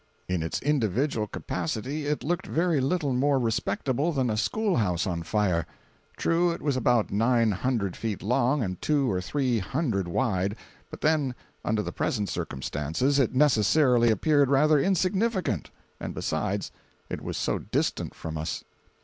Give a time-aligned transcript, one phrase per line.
[0.27, 5.67] In its individual capacity it looked very little more respectable than a schoolhouse on fire.
[6.17, 10.55] True, it was about nine hundred feet long and two or three hundred wide,
[10.89, 15.69] but then, under the present circumstances, it necessarily appeared rather insignificant,
[15.99, 16.71] and besides
[17.07, 18.63] it was so distant from us.